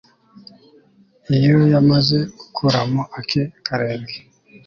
[1.35, 4.17] iyo yamaze gukuramo ake karenge